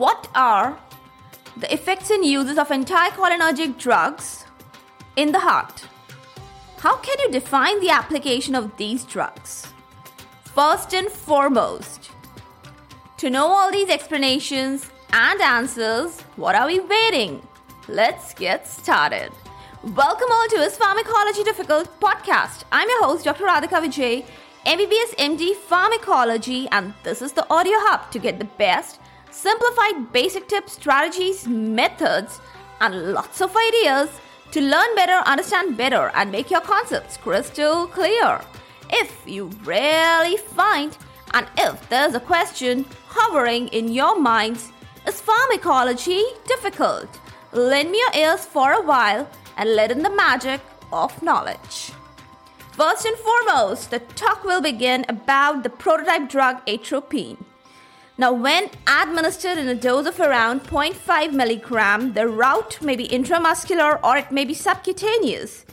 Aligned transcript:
what 0.00 0.28
are 0.34 0.78
the 1.58 1.70
effects 1.70 2.08
and 2.08 2.24
uses 2.24 2.56
of 2.56 2.68
anticholinergic 2.68 3.76
drugs 3.76 4.46
in 5.16 5.30
the 5.30 5.38
heart? 5.38 5.86
How 6.78 6.96
can 6.96 7.18
you 7.18 7.30
define 7.30 7.78
the 7.80 7.90
application 7.90 8.54
of 8.54 8.74
these 8.78 9.04
drugs? 9.04 9.66
First 10.54 10.94
and 10.94 11.08
foremost, 11.10 12.12
to 13.18 13.28
know 13.28 13.46
all 13.46 13.70
these 13.70 13.90
explanations 13.90 14.90
and 15.12 15.38
answers, 15.42 16.22
what 16.36 16.54
are 16.54 16.66
we 16.66 16.80
waiting? 16.80 17.46
Let's 17.86 18.32
get 18.32 18.66
started. 18.66 19.30
Welcome 19.82 20.28
all 20.32 20.48
to 20.48 20.62
Is 20.62 20.78
Pharmacology 20.78 21.44
Difficult 21.44 22.00
podcast. 22.00 22.64
I'm 22.72 22.88
your 22.88 23.04
host, 23.04 23.26
Dr. 23.26 23.44
Radhika 23.44 23.84
Vijay, 23.84 24.24
MBBS 24.64 25.14
MD 25.18 25.54
Pharmacology, 25.56 26.68
and 26.70 26.94
this 27.02 27.20
is 27.20 27.32
the 27.32 27.46
audio 27.50 27.76
hub 27.80 28.10
to 28.12 28.18
get 28.18 28.38
the 28.38 28.46
best, 28.64 28.99
simplified 29.30 30.12
basic 30.12 30.48
tips, 30.48 30.74
strategies, 30.74 31.46
methods, 31.46 32.40
and 32.80 33.12
lots 33.12 33.40
of 33.40 33.56
ideas 33.56 34.10
to 34.52 34.60
learn 34.60 34.94
better, 34.96 35.22
understand 35.26 35.76
better, 35.76 36.10
and 36.14 36.32
make 36.32 36.50
your 36.50 36.60
concepts 36.60 37.16
crystal 37.16 37.86
clear. 37.86 38.40
If 38.90 39.22
you 39.26 39.46
really 39.64 40.36
find 40.36 40.96
and 41.32 41.46
if 41.56 41.88
there's 41.88 42.14
a 42.14 42.20
question 42.20 42.84
hovering 43.06 43.68
in 43.68 43.88
your 43.88 44.18
minds, 44.18 44.72
is 45.06 45.20
pharmacology 45.20 46.24
difficult? 46.46 47.08
Lend 47.52 47.90
me 47.90 47.98
your 47.98 48.24
ears 48.24 48.44
for 48.44 48.72
a 48.72 48.82
while 48.82 49.28
and 49.56 49.74
let 49.74 49.90
in 49.90 50.02
the 50.02 50.10
magic 50.10 50.60
of 50.92 51.22
knowledge. 51.22 51.92
First 52.72 53.04
and 53.06 53.16
foremost, 53.16 53.90
the 53.90 54.00
talk 54.00 54.42
will 54.44 54.60
begin 54.60 55.04
about 55.08 55.62
the 55.62 55.70
prototype 55.70 56.28
drug 56.28 56.62
atropine. 56.66 57.44
Now, 58.20 58.34
when 58.34 58.68
administered 58.86 59.56
in 59.56 59.66
a 59.68 59.74
dose 59.74 60.06
of 60.06 60.20
around 60.20 60.64
0.5 60.64 61.32
milligram, 61.32 62.12
the 62.12 62.28
route 62.28 62.76
may 62.82 62.94
be 62.94 63.08
intramuscular 63.08 63.98
or 64.04 64.18
it 64.18 64.30
may 64.30 64.44
be 64.44 64.52
subcutaneous. 64.52 65.64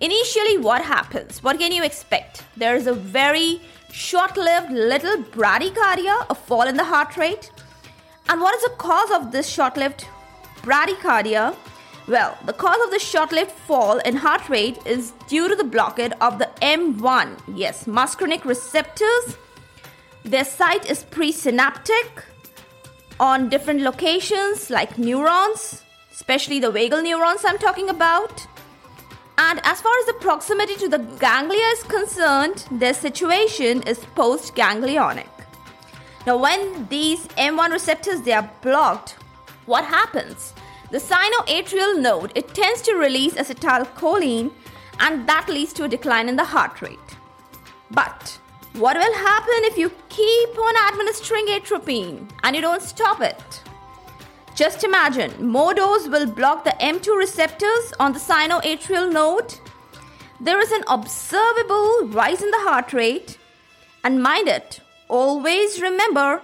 Initially, 0.00 0.58
what 0.58 0.82
happens? 0.82 1.42
What 1.42 1.58
can 1.58 1.72
you 1.72 1.82
expect? 1.82 2.44
There 2.58 2.76
is 2.76 2.86
a 2.86 2.92
very 2.92 3.62
short 3.90 4.36
lived 4.36 4.70
little 4.70 5.16
bradycardia, 5.36 6.26
a 6.28 6.34
fall 6.34 6.68
in 6.68 6.76
the 6.76 6.84
heart 6.84 7.16
rate. 7.16 7.50
And 8.28 8.38
what 8.42 8.54
is 8.54 8.64
the 8.64 8.76
cause 8.76 9.10
of 9.10 9.32
this 9.32 9.48
short 9.48 9.78
lived 9.78 10.06
bradycardia? 10.56 11.56
Well, 12.06 12.36
the 12.44 12.52
cause 12.52 12.84
of 12.84 12.90
the 12.90 12.98
short 12.98 13.32
lived 13.32 13.52
fall 13.52 13.96
in 14.00 14.16
heart 14.16 14.50
rate 14.50 14.76
is 14.84 15.14
due 15.26 15.48
to 15.48 15.56
the 15.56 15.64
blockade 15.64 16.12
of 16.20 16.38
the 16.38 16.50
M1, 16.60 17.40
yes, 17.54 17.84
muscarinic 17.84 18.44
receptors. 18.44 19.38
Their 20.24 20.44
site 20.44 20.90
is 20.90 21.04
presynaptic 21.04 22.24
on 23.20 23.50
different 23.50 23.82
locations 23.82 24.70
like 24.70 24.96
neurons, 24.96 25.82
especially 26.12 26.60
the 26.60 26.72
vagal 26.72 27.02
neurons 27.02 27.42
I'm 27.44 27.58
talking 27.58 27.90
about. 27.90 28.46
And 29.36 29.60
as 29.64 29.82
far 29.82 29.92
as 30.00 30.06
the 30.06 30.14
proximity 30.14 30.76
to 30.76 30.88
the 30.88 30.98
ganglia 31.20 31.66
is 31.72 31.82
concerned, 31.82 32.64
their 32.70 32.94
situation 32.94 33.82
is 33.82 33.98
postganglionic. 34.16 35.28
Now, 36.26 36.38
when 36.38 36.86
these 36.88 37.26
M1 37.36 37.70
receptors 37.70 38.22
they 38.22 38.32
are 38.32 38.50
blocked, 38.62 39.16
what 39.66 39.84
happens? 39.84 40.54
The 40.90 40.98
sinoatrial 40.98 42.00
node 42.00 42.32
it 42.34 42.54
tends 42.54 42.80
to 42.82 42.94
release 42.94 43.34
acetylcholine, 43.34 44.52
and 45.00 45.28
that 45.28 45.50
leads 45.50 45.74
to 45.74 45.84
a 45.84 45.88
decline 45.88 46.30
in 46.30 46.36
the 46.36 46.44
heart 46.44 46.80
rate. 46.80 46.98
But 47.90 48.38
what 48.74 48.96
will 48.96 49.14
happen 49.14 49.60
if 49.70 49.78
you 49.78 49.88
keep 50.08 50.58
on 50.58 50.92
administering 50.92 51.48
atropine 51.50 52.26
and 52.42 52.56
you 52.56 52.62
don't 52.62 52.82
stop 52.82 53.20
it? 53.20 53.62
Just 54.56 54.82
imagine, 54.82 55.32
more 55.46 55.74
dose 55.74 56.08
will 56.08 56.26
block 56.26 56.64
the 56.64 56.74
M2 56.80 57.16
receptors 57.16 57.92
on 58.00 58.12
the 58.12 58.18
sinoatrial 58.18 59.12
node. 59.12 59.54
There 60.40 60.60
is 60.60 60.72
an 60.72 60.82
observable 60.88 62.08
rise 62.08 62.42
in 62.42 62.50
the 62.50 62.58
heart 62.58 62.92
rate. 62.92 63.38
And 64.02 64.22
mind 64.22 64.48
it, 64.48 64.80
always 65.08 65.80
remember 65.80 66.42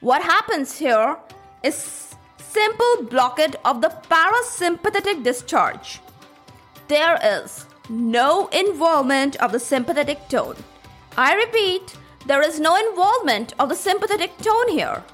what 0.00 0.22
happens 0.22 0.78
here 0.78 1.16
is 1.64 2.14
simple 2.38 3.02
blockade 3.10 3.56
of 3.64 3.80
the 3.80 3.92
parasympathetic 4.08 5.24
discharge. 5.24 6.00
There 6.86 7.18
is 7.24 7.66
no 7.88 8.46
involvement 8.48 9.34
of 9.36 9.50
the 9.50 9.60
sympathetic 9.60 10.28
tone. 10.28 10.56
I 11.16 11.34
repeat, 11.34 11.94
there 12.26 12.42
is 12.42 12.58
no 12.58 12.74
involvement 12.76 13.52
of 13.58 13.68
the 13.68 13.74
sympathetic 13.74 14.36
tone 14.38 14.68
here. 14.68 15.04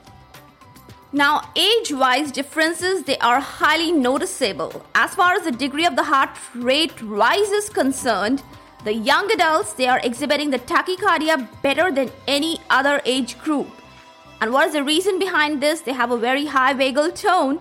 Now, 1.12 1.50
age-wise 1.56 2.30
differences 2.30 3.02
they 3.02 3.18
are 3.18 3.40
highly 3.40 3.90
noticeable. 3.90 4.84
As 4.94 5.14
far 5.14 5.32
as 5.32 5.42
the 5.42 5.50
degree 5.50 5.86
of 5.86 5.96
the 5.96 6.04
heart 6.04 6.30
rate 6.54 7.00
rise 7.02 7.50
is 7.50 7.68
concerned, 7.68 8.42
the 8.84 8.92
young 8.94 9.30
adults 9.32 9.72
they 9.72 9.88
are 9.88 10.00
exhibiting 10.04 10.50
the 10.50 10.60
tachycardia 10.60 11.48
better 11.62 11.90
than 11.90 12.12
any 12.28 12.60
other 12.70 13.00
age 13.04 13.36
group. 13.40 13.68
And 14.40 14.52
what 14.52 14.68
is 14.68 14.74
the 14.74 14.84
reason 14.84 15.18
behind 15.18 15.60
this? 15.60 15.80
They 15.80 15.92
have 15.92 16.12
a 16.12 16.16
very 16.16 16.46
high 16.46 16.74
vagal 16.74 17.20
tone. 17.20 17.60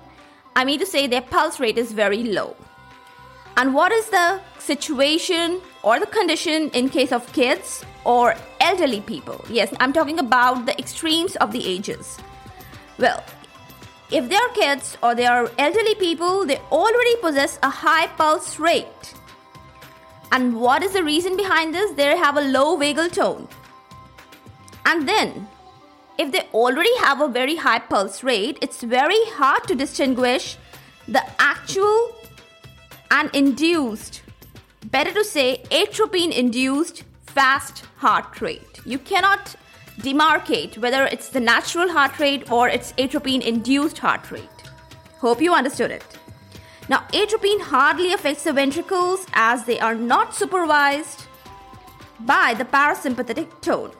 I 0.55 0.63
mean 0.63 0.77
to 0.79 0.85
say 0.85 1.07
their 1.07 1.21
pulse 1.21 1.59
rate 1.59 1.79
is 1.79 1.91
very 1.91 2.23
low. 2.23 2.55
And 3.57 3.73
what 3.73 3.91
is 3.91 4.07
the 4.09 4.39
situation 4.59 5.59
or 5.81 5.99
the 5.99 6.05
condition 6.05 6.69
in 6.69 6.89
case 6.89 7.11
of 7.11 7.25
kids 7.33 7.83
or 8.05 8.35
elderly 8.61 9.01
people? 9.01 9.43
Yes, 9.49 9.73
I'm 9.79 9.93
talking 9.93 10.19
about 10.19 10.67
the 10.67 10.77
extremes 10.77 11.35
of 11.37 11.51
the 11.51 11.65
ages. 11.67 12.19
Well, 12.99 13.23
if 14.11 14.29
they 14.29 14.35
are 14.35 14.49
kids 14.49 14.95
or 15.01 15.15
they 15.15 15.25
are 15.25 15.49
elderly 15.57 15.95
people, 15.95 16.45
they 16.45 16.59
already 16.71 17.15
possess 17.15 17.57
a 17.63 17.69
high 17.69 18.05
pulse 18.07 18.59
rate. 18.59 19.13
And 20.31 20.61
what 20.61 20.83
is 20.83 20.93
the 20.93 21.03
reason 21.03 21.35
behind 21.35 21.73
this? 21.73 21.91
They 21.93 22.15
have 22.15 22.37
a 22.37 22.41
low 22.41 22.77
vagal 22.77 23.13
tone. 23.13 23.47
And 24.85 25.09
then, 25.09 25.47
if 26.19 26.31
they 26.31 26.47
already 26.53 26.95
have 26.97 27.21
a 27.21 27.27
very 27.27 27.55
high 27.55 27.79
pulse 27.79 28.23
rate, 28.23 28.59
it's 28.61 28.83
very 28.83 29.19
hard 29.31 29.63
to 29.67 29.73
distinguish 29.73 30.57
the 31.07 31.23
actual 31.39 32.16
and 33.11 33.33
induced, 33.33 34.21
better 34.85 35.13
to 35.13 35.23
say, 35.23 35.63
atropine 35.71 36.31
induced 36.31 37.03
fast 37.25 37.85
heart 37.97 38.41
rate. 38.41 38.79
You 38.85 38.99
cannot 38.99 39.55
demarcate 39.99 40.77
whether 40.77 41.05
it's 41.05 41.29
the 41.29 41.39
natural 41.39 41.91
heart 41.91 42.19
rate 42.19 42.51
or 42.51 42.69
it's 42.69 42.93
atropine 42.97 43.41
induced 43.41 43.97
heart 43.97 44.29
rate. 44.31 44.49
Hope 45.19 45.41
you 45.41 45.53
understood 45.53 45.91
it. 45.91 46.05
Now, 46.89 47.05
atropine 47.13 47.59
hardly 47.59 48.13
affects 48.13 48.43
the 48.43 48.53
ventricles 48.53 49.25
as 49.33 49.65
they 49.65 49.79
are 49.79 49.95
not 49.95 50.35
supervised 50.35 51.23
by 52.21 52.53
the 52.53 52.65
parasympathetic 52.65 53.61
tone. 53.61 53.91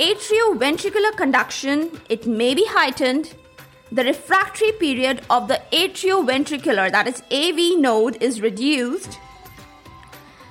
Atrioventricular 0.00 1.16
conduction, 1.16 2.00
it 2.08 2.26
may 2.26 2.54
be 2.54 2.64
heightened. 2.66 3.34
The 3.92 4.04
refractory 4.04 4.72
period 4.72 5.22
of 5.30 5.48
the 5.48 5.62
atrioventricular, 5.72 6.90
that 6.90 7.06
is 7.06 7.22
AV 7.30 7.78
node, 7.78 8.20
is 8.22 8.40
reduced 8.40 9.18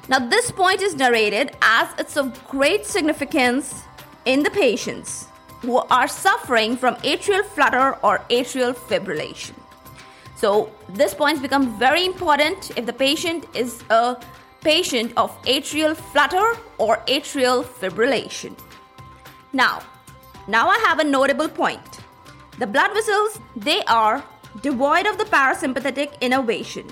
now, 0.07 0.19
this 0.19 0.51
point 0.51 0.83
is 0.83 0.95
narrated 0.95 1.57
as 1.63 1.89
it's 1.97 2.15
of 2.15 2.47
great 2.47 2.85
significance 2.85 3.81
in 4.25 4.43
the 4.43 4.51
patients 4.51 5.27
who 5.61 5.77
are 5.77 6.07
suffering 6.07 6.77
from 6.77 6.95
atrial 6.97 7.43
flutter 7.43 7.97
or 8.03 8.19
atrial 8.29 8.75
fibrillation. 8.75 9.55
So, 10.37 10.71
this 10.89 11.15
point 11.15 11.41
becomes 11.41 11.79
very 11.79 12.05
important 12.05 12.77
if 12.77 12.85
the 12.85 12.93
patient 12.93 13.45
is 13.55 13.83
a 13.89 14.17
patient 14.61 15.11
of 15.17 15.31
atrial 15.43 15.95
flutter 15.95 16.55
or 16.77 16.97
atrial 17.07 17.63
fibrillation. 17.63 18.55
Now, 19.53 19.81
now 20.47 20.67
I 20.69 20.77
have 20.79 20.99
a 20.99 21.03
notable 21.03 21.49
point. 21.49 22.04
The 22.57 22.67
blood 22.67 22.93
vessels, 22.93 23.39
they 23.55 23.81
are 23.83 24.23
devoid 24.61 25.05
of 25.05 25.17
the 25.17 25.25
parasympathetic 25.25 26.21
innervation. 26.21 26.87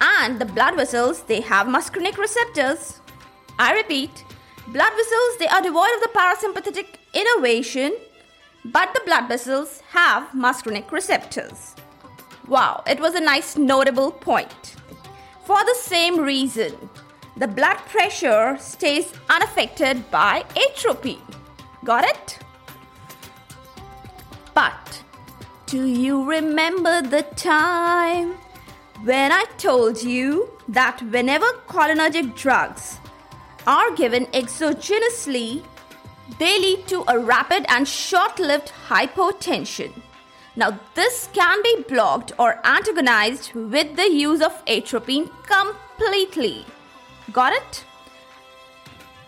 And 0.00 0.38
the 0.38 0.44
blood 0.44 0.76
vessels 0.76 1.22
they 1.22 1.40
have 1.40 1.66
muscarinic 1.66 2.18
receptors. 2.18 3.00
I 3.58 3.72
repeat 3.72 4.24
blood 4.68 4.92
vessels 4.92 5.38
they 5.38 5.48
are 5.48 5.62
devoid 5.62 5.94
of 5.94 6.02
the 6.02 6.10
parasympathetic 6.14 6.86
innervation 7.14 7.96
but 8.66 8.92
the 8.92 9.00
blood 9.06 9.28
vessels 9.28 9.80
have 9.90 10.28
muscarinic 10.32 10.92
receptors. 10.92 11.74
Wow 12.46 12.82
it 12.86 13.00
was 13.00 13.14
a 13.14 13.20
nice 13.20 13.56
notable 13.56 14.10
point. 14.10 14.76
For 15.46 15.64
the 15.64 15.78
same 15.80 16.20
reason 16.20 16.90
the 17.38 17.48
blood 17.48 17.78
pressure 17.88 18.58
stays 18.60 19.12
unaffected 19.30 20.10
by 20.10 20.44
atropine. 20.54 21.22
Got 21.84 22.04
it 22.04 22.38
but 24.56 25.04
do 25.66 25.84
you 25.84 26.24
remember 26.24 27.02
the 27.02 27.22
time 27.36 28.28
when 29.04 29.30
I 29.30 29.44
told 29.58 30.02
you 30.02 30.48
that 30.68 31.02
whenever 31.02 31.46
cholinergic 31.68 32.34
drugs 32.34 32.98
are 33.66 33.90
given 33.94 34.24
exogenously, 34.26 35.62
they 36.38 36.58
lead 36.58 36.86
to 36.88 37.04
a 37.06 37.18
rapid 37.18 37.66
and 37.68 37.86
short 37.86 38.38
lived 38.38 38.72
hypotension. 38.88 39.92
Now, 40.56 40.78
this 40.94 41.28
can 41.34 41.62
be 41.62 41.84
blocked 41.86 42.32
or 42.38 42.58
antagonized 42.64 43.52
with 43.54 43.94
the 43.96 44.10
use 44.10 44.40
of 44.40 44.62
atropine 44.66 45.28
completely. 45.42 46.64
Got 47.30 47.52
it? 47.52 47.84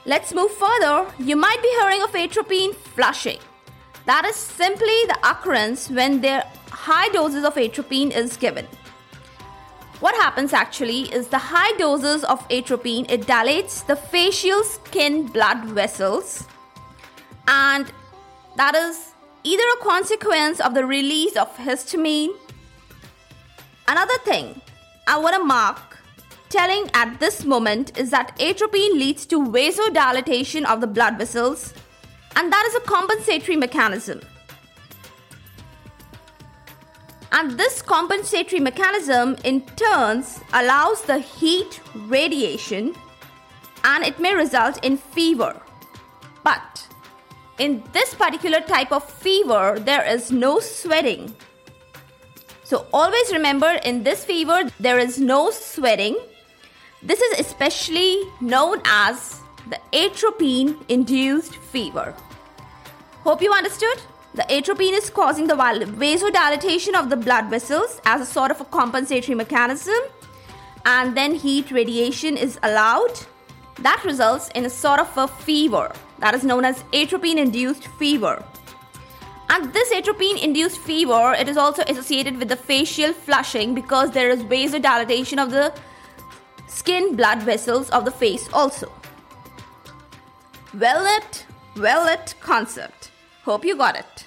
Let's 0.06 0.32
move 0.32 0.52
further. 0.52 1.06
You 1.18 1.36
might 1.36 1.60
be 1.60 1.68
hearing 1.80 2.02
of 2.02 2.14
atropine 2.14 2.72
flushing. 2.72 3.40
That 4.08 4.24
is 4.24 4.36
simply 4.36 4.98
the 5.06 5.18
occurrence 5.22 5.90
when 5.90 6.22
there 6.22 6.42
high 6.70 7.08
doses 7.10 7.44
of 7.44 7.58
atropine 7.58 8.10
is 8.10 8.38
given. 8.38 8.66
What 10.00 10.14
happens 10.14 10.54
actually 10.54 11.12
is 11.12 11.28
the 11.28 11.36
high 11.36 11.76
doses 11.76 12.24
of 12.24 12.40
atropine 12.48 13.04
it 13.10 13.26
dilates 13.26 13.82
the 13.82 13.96
facial 13.96 14.64
skin 14.64 15.26
blood 15.26 15.62
vessels 15.66 16.46
and 17.48 17.92
that 18.56 18.74
is 18.74 19.12
either 19.44 19.68
a 19.78 19.84
consequence 19.84 20.58
of 20.58 20.72
the 20.72 20.86
release 20.86 21.36
of 21.36 21.54
histamine. 21.58 22.32
Another 23.88 24.16
thing 24.24 24.58
I 25.06 25.18
want 25.18 25.36
to 25.36 25.44
mark 25.44 25.98
telling 26.48 26.88
at 26.94 27.20
this 27.20 27.44
moment 27.44 27.98
is 27.98 28.08
that 28.08 28.34
atropine 28.40 28.98
leads 28.98 29.26
to 29.26 29.38
vasodilatation 29.38 30.64
of 30.64 30.80
the 30.80 30.86
blood 30.86 31.18
vessels 31.18 31.74
and 32.38 32.52
that 32.52 32.64
is 32.68 32.74
a 32.76 32.80
compensatory 32.80 33.56
mechanism. 33.56 34.20
And 37.32 37.58
this 37.58 37.82
compensatory 37.82 38.60
mechanism 38.60 39.36
in 39.42 39.62
turns 39.74 40.40
allows 40.52 41.02
the 41.02 41.18
heat 41.18 41.80
radiation 42.06 42.94
and 43.82 44.04
it 44.04 44.20
may 44.20 44.36
result 44.36 44.84
in 44.84 44.96
fever. 44.96 45.60
But 46.44 46.86
in 47.58 47.82
this 47.92 48.14
particular 48.14 48.60
type 48.60 48.92
of 48.92 49.04
fever, 49.04 49.76
there 49.80 50.06
is 50.06 50.30
no 50.30 50.60
sweating. 50.60 51.34
So 52.62 52.86
always 52.92 53.32
remember 53.32 53.80
in 53.84 54.04
this 54.04 54.24
fever, 54.24 54.70
there 54.78 55.00
is 55.00 55.18
no 55.18 55.50
sweating. 55.50 56.16
This 57.02 57.20
is 57.20 57.40
especially 57.40 58.22
known 58.40 58.80
as 58.84 59.40
the 59.70 59.80
atropine 59.92 60.76
induced 60.88 61.56
fever. 61.56 62.14
Hope 63.28 63.42
you 63.42 63.52
understood. 63.52 64.00
The 64.32 64.50
atropine 64.50 64.94
is 64.94 65.10
causing 65.10 65.48
the 65.48 65.54
vasodilatation 65.54 66.98
of 66.98 67.10
the 67.10 67.16
blood 67.16 67.50
vessels 67.50 68.00
as 68.06 68.22
a 68.22 68.24
sort 68.24 68.50
of 68.50 68.62
a 68.62 68.64
compensatory 68.64 69.34
mechanism, 69.34 69.98
and 70.86 71.14
then 71.14 71.34
heat 71.34 71.70
radiation 71.70 72.38
is 72.38 72.58
allowed. 72.62 73.20
That 73.80 74.02
results 74.06 74.48
in 74.54 74.64
a 74.64 74.70
sort 74.70 74.98
of 74.98 75.14
a 75.18 75.28
fever 75.28 75.92
that 76.20 76.34
is 76.34 76.42
known 76.42 76.64
as 76.64 76.82
atropine 76.94 77.36
induced 77.36 77.88
fever. 77.98 78.42
And 79.50 79.74
this 79.74 79.92
atropine 79.92 80.38
induced 80.38 80.78
fever, 80.78 81.34
it 81.38 81.50
is 81.50 81.58
also 81.58 81.82
associated 81.82 82.38
with 82.38 82.48
the 82.48 82.56
facial 82.56 83.12
flushing 83.12 83.74
because 83.74 84.10
there 84.12 84.30
is 84.30 84.42
vasodilatation 84.42 85.36
of 85.36 85.50
the 85.50 85.74
skin 86.66 87.14
blood 87.14 87.42
vessels 87.42 87.90
of 87.90 88.06
the 88.06 88.10
face 88.10 88.48
also. 88.54 88.90
Well 90.72 91.02
lit, 91.02 91.44
well 91.76 92.06
lit 92.06 92.34
concept. 92.40 93.10
Hope 93.48 93.64
you 93.64 93.76
got 93.78 93.96
it. 93.96 94.26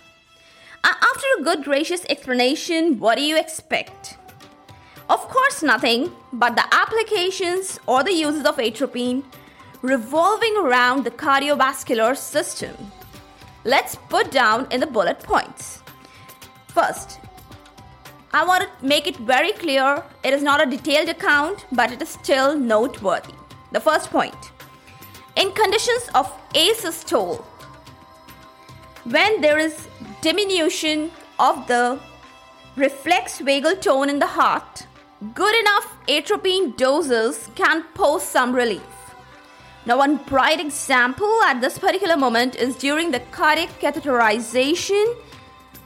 After 0.83 1.27
a 1.37 1.43
good 1.43 1.63
gracious 1.63 2.03
explanation, 2.09 2.97
what 2.97 3.19
do 3.19 3.23
you 3.23 3.37
expect? 3.37 4.17
Of 5.11 5.19
course, 5.29 5.61
nothing 5.61 6.11
but 6.33 6.55
the 6.55 6.65
applications 6.73 7.79
or 7.85 8.03
the 8.03 8.13
uses 8.13 8.45
of 8.45 8.59
atropine 8.59 9.23
revolving 9.83 10.57
around 10.57 11.03
the 11.03 11.11
cardiovascular 11.11 12.17
system. 12.17 12.75
Let's 13.63 13.95
put 14.09 14.31
down 14.31 14.65
in 14.71 14.79
the 14.79 14.87
bullet 14.87 15.19
points. 15.19 15.83
First, 16.69 17.19
I 18.33 18.43
want 18.43 18.63
to 18.63 18.83
make 18.83 19.05
it 19.05 19.17
very 19.17 19.51
clear 19.51 20.03
it 20.23 20.33
is 20.33 20.41
not 20.41 20.65
a 20.65 20.71
detailed 20.77 21.09
account, 21.09 21.67
but 21.71 21.91
it 21.91 22.01
is 22.01 22.09
still 22.09 22.57
noteworthy. 22.57 23.35
The 23.71 23.81
first 23.81 24.09
point 24.09 24.51
in 25.35 25.51
conditions 25.51 26.09
of 26.15 26.25
asystole, 26.53 27.45
when 29.03 29.41
there 29.41 29.57
is 29.57 29.87
diminution 30.21 31.11
of 31.39 31.67
the 31.67 31.99
reflex 32.75 33.39
vagal 33.39 33.81
tone 33.81 34.09
in 34.09 34.19
the 34.19 34.27
heart, 34.27 34.85
good 35.33 35.55
enough 35.59 35.97
atropine 36.07 36.71
doses 36.77 37.49
can 37.55 37.83
pose 37.93 38.23
some 38.23 38.53
relief. 38.53 38.81
Now, 39.85 39.97
one 39.97 40.17
bright 40.17 40.59
example 40.59 41.41
at 41.43 41.59
this 41.59 41.79
particular 41.79 42.15
moment 42.15 42.55
is 42.55 42.75
during 42.75 43.09
the 43.09 43.19
cardiac 43.31 43.69
catheterization 43.79 45.15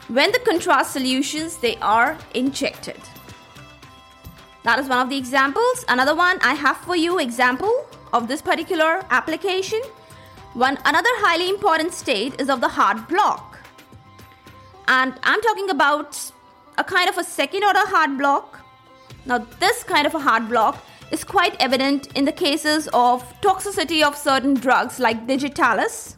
when 0.10 0.32
the 0.34 0.40
contrast 0.40 0.92
solutions 0.92 1.58
they 1.58 1.78
are 1.78 2.18
injected. 2.34 3.00
That 4.64 4.80
is 4.80 4.90
one 4.90 5.00
of 5.00 5.10
the 5.10 5.18
examples. 5.18 5.86
Another 5.88 6.16
one 6.16 6.40
I 6.42 6.56
have 6.56 6.78
for 6.78 6.96
you 6.96 7.20
example 7.20 7.86
of 8.12 8.28
this 8.28 8.42
particular 8.42 9.06
application. 9.12 9.82
One 10.56 10.78
another 10.86 11.10
highly 11.16 11.50
important 11.50 11.94
state 11.94 12.40
is 12.40 12.50
of 12.50 12.62
the 12.62 12.70
heart 12.70 13.10
block. 13.10 13.60
And 14.88 15.14
I'm 15.24 15.42
talking 15.42 15.70
about 15.70 16.32
a 16.78 16.84
kind 16.84 17.10
of 17.10 17.18
a 17.18 17.26
second 17.26 17.66
order 17.66 17.86
heart 17.86 18.18
block. 18.18 18.62
Now 19.26 19.40
this 19.60 19.84
kind 19.84 20.08
of 20.08 20.16
a 20.16 20.20
heart 20.20 20.48
block 20.48 20.82
is 21.12 21.26
quite 21.26 21.58
evident 21.60 22.08
in 22.16 22.24
the 22.24 22.32
cases 22.32 22.88
of 22.94 23.22
toxicity 23.42 24.02
of 24.02 24.16
certain 24.16 24.54
drugs 24.54 24.98
like 24.98 25.28
digitalis. 25.28 26.16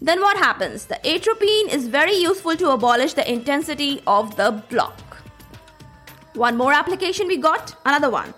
Then 0.00 0.20
what 0.20 0.36
happens? 0.36 0.86
The 0.86 1.04
atropine 1.04 1.70
is 1.70 1.88
very 1.88 2.14
useful 2.14 2.54
to 2.58 2.70
abolish 2.70 3.14
the 3.14 3.28
intensity 3.28 4.00
of 4.06 4.36
the 4.36 4.62
block. 4.70 5.00
One 6.34 6.56
more 6.56 6.72
application 6.72 7.26
we 7.26 7.38
got, 7.38 7.74
another 7.84 8.10
one. 8.10 8.32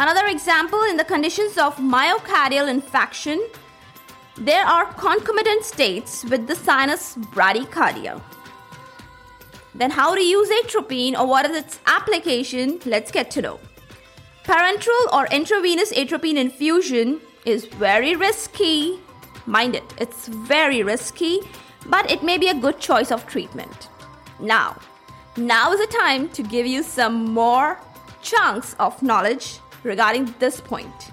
Another 0.00 0.26
example 0.26 0.82
in 0.82 0.96
the 0.96 1.04
conditions 1.04 1.56
of 1.58 1.76
myocardial 1.76 2.68
infarction, 2.68 3.38
there 4.38 4.66
are 4.66 4.92
concomitant 4.94 5.64
states 5.64 6.24
with 6.24 6.46
the 6.46 6.54
sinus 6.54 7.16
bradycardia. 7.32 8.20
Then, 9.74 9.90
how 9.90 10.14
to 10.14 10.22
use 10.22 10.50
atropine 10.64 11.16
or 11.16 11.26
what 11.26 11.48
is 11.50 11.56
its 11.56 11.80
application? 11.86 12.80
Let's 12.84 13.10
get 13.10 13.30
to 13.32 13.42
know. 13.42 13.60
Parenteral 14.44 15.12
or 15.12 15.26
intravenous 15.26 15.92
atropine 15.92 16.36
infusion 16.36 17.20
is 17.44 17.66
very 17.66 18.16
risky. 18.16 18.98
Mind 19.46 19.74
it, 19.74 19.94
it's 19.98 20.28
very 20.28 20.82
risky, 20.82 21.40
but 21.86 22.10
it 22.10 22.22
may 22.22 22.38
be 22.38 22.48
a 22.48 22.54
good 22.54 22.78
choice 22.78 23.10
of 23.10 23.26
treatment. 23.26 23.88
Now, 24.40 24.78
now 25.36 25.72
is 25.72 25.80
the 25.80 25.86
time 25.86 26.28
to 26.30 26.42
give 26.42 26.66
you 26.66 26.82
some 26.82 27.24
more 27.32 27.78
chunks 28.22 28.74
of 28.78 29.02
knowledge 29.02 29.60
regarding 29.82 30.34
this 30.38 30.60
point. 30.60 31.12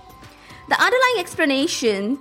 The 0.70 0.82
underlying 0.82 1.20
explanation 1.20 2.20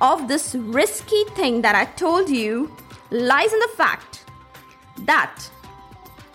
of 0.00 0.28
this 0.28 0.54
risky 0.54 1.24
thing 1.34 1.62
that 1.62 1.74
I 1.74 1.84
told 1.84 2.28
you 2.28 2.74
lies 3.10 3.52
in 3.52 3.58
the 3.60 3.72
fact 3.76 4.24
that 4.98 5.42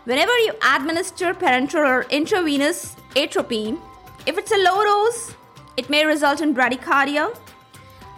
whenever 0.06 0.36
you 0.40 0.54
administer 0.76 1.34
parenteral 1.34 1.88
or 1.88 2.02
intravenous 2.10 2.96
atropine, 3.16 3.80
if 4.26 4.38
it's 4.38 4.52
a 4.52 4.58
low 4.58 4.84
dose, 4.84 5.36
it 5.78 5.90
may 5.90 6.06
result 6.06 6.42
in 6.42 6.54
bradycardia. 6.54 7.36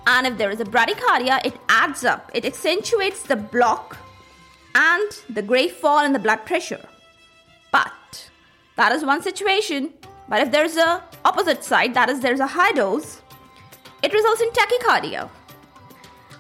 And 0.05 0.27
if 0.27 0.37
there 0.37 0.51
is 0.51 0.59
a 0.59 0.65
bradycardia, 0.65 1.45
it 1.45 1.55
adds 1.69 2.03
up, 2.03 2.29
it 2.33 2.45
accentuates 2.45 3.23
the 3.23 3.37
block 3.37 3.97
and 4.75 5.09
the 5.29 5.41
great 5.41 5.71
fall 5.71 6.03
in 6.03 6.13
the 6.13 6.19
blood 6.19 6.45
pressure. 6.45 6.85
But 7.71 8.29
that 8.75 8.91
is 8.91 9.05
one 9.05 9.21
situation. 9.21 9.93
But 10.27 10.41
if 10.41 10.51
there's 10.51 10.77
a 10.77 11.03
opposite 11.25 11.63
side, 11.63 11.93
that 11.93 12.09
is 12.09 12.21
there's 12.21 12.39
a 12.39 12.47
high 12.47 12.71
dose, 12.71 13.21
it 14.03 14.13
results 14.13 14.41
in 14.41 14.49
tachycardia. 14.49 15.29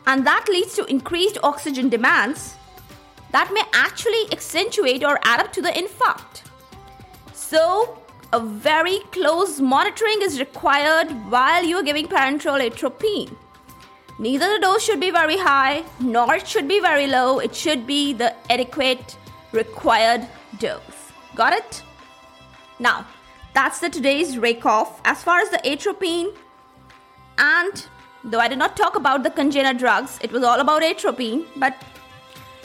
And 0.05 0.27
that 0.27 0.45
leads 0.49 0.75
to 0.75 0.85
increased 0.85 1.37
oxygen 1.41 1.89
demands 1.89 2.55
that 3.31 3.51
may 3.53 3.63
actually 3.73 4.31
accentuate 4.31 5.03
or 5.03 5.19
add 5.23 5.39
up 5.39 5.51
to 5.53 5.61
the 5.61 5.69
infarct. 5.69 6.43
So 7.33 7.97
a 8.33 8.39
very 8.39 8.99
close 9.11 9.59
monitoring 9.59 10.21
is 10.21 10.39
required 10.39 11.09
while 11.31 11.63
you 11.63 11.77
are 11.77 11.83
giving 11.83 12.07
parenteral 12.07 12.59
atropine. 12.63 13.35
Neither 14.19 14.47
the 14.53 14.59
dose 14.59 14.83
should 14.83 14.99
be 14.99 15.09
very 15.09 15.37
high 15.37 15.83
nor 15.99 16.35
it 16.35 16.47
should 16.47 16.67
be 16.67 16.79
very 16.79 17.07
low. 17.07 17.39
It 17.39 17.55
should 17.55 17.87
be 17.87 18.13
the 18.13 18.35
adequate 18.51 19.17
required 19.51 20.27
dose. 20.59 20.81
Got 21.33 21.53
it? 21.53 21.81
Now, 22.79 23.07
that's 23.53 23.79
the 23.79 23.89
today's 23.89 24.37
rake 24.37 24.65
off 24.65 24.99
as 25.05 25.23
far 25.23 25.39
as 25.39 25.49
the 25.49 25.67
atropine 25.67 26.33
and 27.37 27.85
though 28.23 28.39
I 28.39 28.47
did 28.47 28.57
not 28.57 28.77
talk 28.77 28.95
about 28.95 29.23
the 29.23 29.29
congener 29.29 29.77
drugs, 29.77 30.19
it 30.21 30.31
was 30.31 30.43
all 30.43 30.59
about 30.59 30.83
atropine, 30.83 31.45
but 31.55 31.75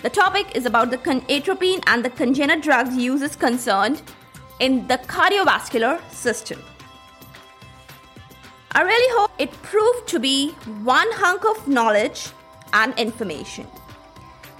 the 0.02 0.10
topic 0.10 0.54
is 0.54 0.66
about 0.66 0.90
the 0.90 0.98
con- 0.98 1.22
atropine 1.22 1.80
and 1.86 2.04
the 2.04 2.10
congener 2.10 2.60
drugs 2.60 2.96
use 2.96 3.22
is 3.22 3.34
concerned 3.34 4.02
in 4.60 4.86
the 4.86 4.98
cardiovascular 4.98 6.00
system. 6.10 6.60
I 8.72 8.82
really 8.82 9.18
hope 9.18 9.32
it 9.38 9.50
proved 9.62 10.06
to 10.08 10.20
be 10.20 10.50
one 10.82 11.08
hunk 11.12 11.44
of 11.44 11.66
knowledge 11.66 12.28
and 12.72 12.96
information. 12.98 13.66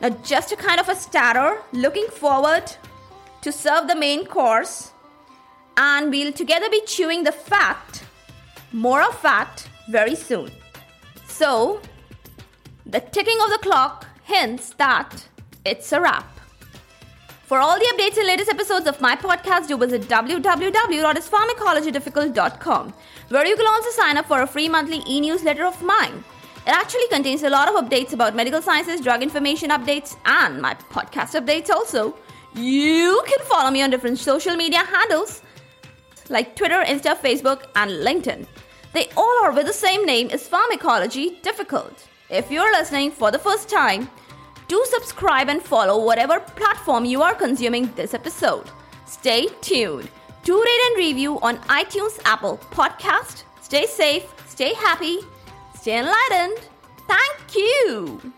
Now, 0.00 0.10
just 0.24 0.50
a 0.52 0.56
kind 0.56 0.80
of 0.80 0.88
a 0.88 0.96
starter, 0.96 1.58
looking 1.72 2.06
forward 2.08 2.72
to 3.42 3.52
serve 3.52 3.86
the 3.86 3.94
main 3.96 4.26
course, 4.26 4.92
and 5.76 6.10
we'll 6.10 6.32
together 6.32 6.68
be 6.70 6.80
chewing 6.82 7.24
the 7.24 7.32
fat, 7.32 8.02
more 8.72 9.02
of 9.02 9.18
fat, 9.18 9.68
very 9.88 10.14
soon. 10.14 10.50
So, 11.26 11.80
the 12.87 13.00
ticking 13.00 13.37
of 13.45 13.50
the 13.50 13.59
clock 13.59 14.07
hints 14.25 14.71
that 14.78 15.28
it's 15.64 15.92
a 15.92 16.00
wrap. 16.00 16.25
For 17.45 17.59
all 17.59 17.78
the 17.78 17.92
updates 17.95 18.16
and 18.18 18.26
latest 18.26 18.50
episodes 18.50 18.87
of 18.87 19.00
my 19.00 19.14
podcast, 19.16 19.68
do 19.68 19.78
visit 19.78 20.02
www.ispharmacologydifficult.com, 20.02 22.92
where 23.30 23.47
you 23.47 23.57
can 23.57 23.66
also 23.66 23.90
sign 23.90 24.18
up 24.18 24.26
for 24.26 24.42
a 24.42 24.47
free 24.47 24.68
monthly 24.68 25.02
e 25.07 25.18
newsletter 25.21 25.64
of 25.64 25.83
mine. 25.83 26.23
It 26.66 26.75
actually 26.75 27.09
contains 27.09 27.42
a 27.42 27.49
lot 27.49 27.68
of 27.68 27.76
updates 27.83 28.12
about 28.12 28.35
medical 28.35 28.61
sciences, 28.61 29.00
drug 29.00 29.23
information 29.23 29.71
updates, 29.71 30.14
and 30.26 30.61
my 30.61 30.75
podcast 30.75 31.40
updates 31.40 31.71
also. 31.71 32.14
You 32.54 33.23
can 33.26 33.38
follow 33.47 33.71
me 33.71 33.80
on 33.80 33.88
different 33.88 34.18
social 34.18 34.54
media 34.57 34.80
handles 34.80 35.40
like 36.28 36.54
Twitter, 36.54 36.85
Insta, 36.85 37.16
Facebook, 37.16 37.62
and 37.76 37.90
LinkedIn. 37.90 38.47
They 38.92 39.09
all 39.16 39.45
are 39.45 39.52
with 39.52 39.66
the 39.66 39.73
same 39.73 40.07
name 40.07 40.30
Is 40.30 40.49
Pharmacology 40.49 41.38
Difficult. 41.42 42.09
If 42.30 42.50
you're 42.50 42.73
listening 42.73 43.11
for 43.11 43.30
the 43.30 43.38
first 43.38 43.68
time, 43.68 44.09
do 44.66 44.83
subscribe 44.87 45.49
and 45.49 45.62
follow 45.62 46.04
whatever 46.04 46.40
platform 46.40 47.04
you 47.04 47.23
are 47.23 47.35
consuming 47.35 47.92
this 47.95 48.14
episode. 48.14 48.71
Stay 49.07 49.47
tuned. 49.61 50.09
Do 50.42 50.59
rate 50.62 50.80
and 50.87 50.97
review 50.97 51.38
on 51.40 51.59
iTunes, 51.68 52.18
Apple 52.25 52.59
Podcast. 52.71 53.45
Stay 53.61 53.87
safe, 53.87 54.25
stay 54.47 54.73
happy, 54.75 55.18
stay 55.75 55.99
enlightened. 55.99 56.59
Thank 57.07 57.54
you. 57.54 58.33